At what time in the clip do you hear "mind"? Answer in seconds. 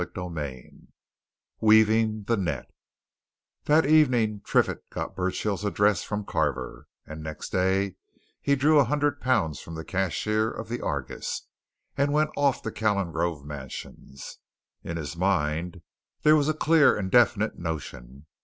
15.15-15.83